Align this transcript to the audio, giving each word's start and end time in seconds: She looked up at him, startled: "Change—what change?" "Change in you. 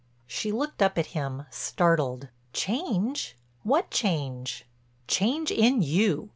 She 0.25 0.51
looked 0.51 0.81
up 0.81 0.97
at 0.97 1.05
him, 1.13 1.45
startled: 1.51 2.29
"Change—what 2.53 3.91
change?" 3.91 4.65
"Change 5.05 5.51
in 5.51 5.83
you. 5.83 6.29